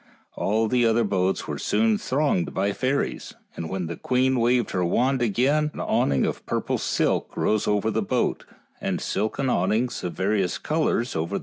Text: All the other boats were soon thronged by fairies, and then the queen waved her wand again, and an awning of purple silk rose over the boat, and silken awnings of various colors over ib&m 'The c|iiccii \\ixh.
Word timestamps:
All 0.33 0.67
the 0.67 0.83
other 0.83 1.03
boats 1.03 1.47
were 1.47 1.59
soon 1.59 1.95
thronged 1.99 2.55
by 2.55 2.73
fairies, 2.73 3.35
and 3.55 3.71
then 3.71 3.85
the 3.85 3.95
queen 3.97 4.39
waved 4.39 4.71
her 4.71 4.83
wand 4.83 5.21
again, 5.21 5.69
and 5.73 5.73
an 5.73 5.79
awning 5.87 6.25
of 6.25 6.43
purple 6.47 6.79
silk 6.79 7.37
rose 7.37 7.67
over 7.67 7.91
the 7.91 8.01
boat, 8.01 8.43
and 8.81 8.99
silken 8.99 9.47
awnings 9.47 10.03
of 10.03 10.13
various 10.13 10.57
colors 10.57 11.15
over 11.15 11.19
ib&m 11.19 11.29
'The 11.29 11.29
c|iiccii 11.29 11.39
\\ixh. 11.39 11.39